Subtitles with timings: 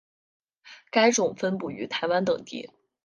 [0.89, 2.71] 该种分布于台湾等地。